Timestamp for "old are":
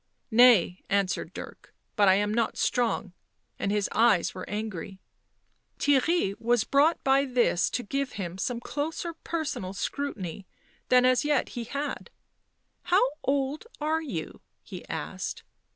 13.21-14.01